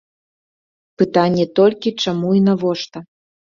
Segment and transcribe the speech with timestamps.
[1.01, 3.07] Пытанне толькі, чаму і навошта.